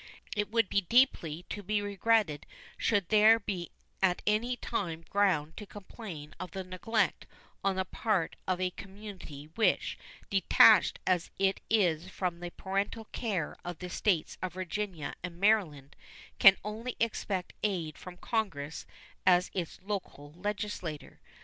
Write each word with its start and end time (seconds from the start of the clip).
It 0.35 0.49
would 0.49 0.67
be 0.67 0.81
deeply 0.81 1.45
to 1.49 1.61
be 1.61 1.79
regretted 1.79 2.47
should 2.75 3.09
there 3.09 3.37
be 3.39 3.69
at 4.01 4.23
any 4.25 4.55
time 4.55 5.05
ground 5.07 5.55
to 5.57 5.67
complain 5.67 6.33
of 6.39 6.55
neglect 6.55 7.27
on 7.63 7.75
the 7.75 7.85
part 7.85 8.35
of 8.47 8.59
a 8.59 8.71
community 8.71 9.51
which, 9.53 9.99
detached 10.31 10.97
as 11.05 11.29
it 11.37 11.61
is 11.69 12.07
from 12.09 12.39
the 12.39 12.49
parental 12.49 13.05
care 13.11 13.55
of 13.63 13.77
the 13.77 13.91
States 13.91 14.39
of 14.41 14.53
Virginia 14.53 15.13
and 15.21 15.39
Maryland, 15.39 15.95
can 16.39 16.57
only 16.63 16.95
expect 16.99 17.53
aid 17.61 17.95
from 17.95 18.17
Congress 18.17 18.87
as 19.27 19.51
its 19.53 19.77
local 19.83 20.31
legislature. 20.35 21.21